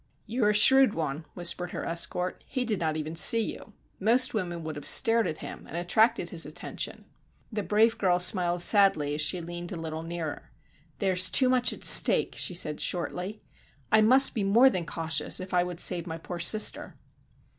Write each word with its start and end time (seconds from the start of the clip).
"You 0.25 0.43
are 0.45 0.49
a 0.49 0.53
shrewd 0.55 0.95
one," 0.95 1.25
whispered 1.35 1.69
her 1.73 1.85
escort; 1.85 2.43
"he 2.47 2.65
did 2.65 2.79
not 2.79 2.97
even 2.97 3.15
see 3.15 3.41
you. 3.53 3.73
Most 3.99 4.33
women 4.33 4.63
would 4.63 4.75
have 4.75 4.87
stared 4.87 5.27
at 5.27 5.37
him 5.45 5.67
and 5.67 5.77
attracted 5.77 6.29
his 6.29 6.43
attention." 6.43 7.05
The 7.51 7.61
brave 7.61 7.99
girl 7.99 8.17
smiled 8.17 8.63
sadly 8.63 9.13
as 9.13 9.21
she 9.21 9.41
leaned 9.41 9.71
a 9.71 9.75
little 9.75 10.01
nearer. 10.01 10.49
"There 10.97 11.13
is 11.13 11.29
too 11.29 11.49
much 11.49 11.71
at 11.71 11.83
stake," 11.83 12.33
she 12.35 12.55
said 12.55 12.79
shortly. 12.81 13.43
"I 13.91 14.01
must 14.01 14.33
be 14.33 14.43
more 14.43 14.71
than 14.71 14.87
cautious 14.87 15.39
if 15.39 15.53
I 15.53 15.61
would 15.63 15.79
save 15.79 16.07
my 16.07 16.17
poor 16.17 16.39
sister." 16.39 16.97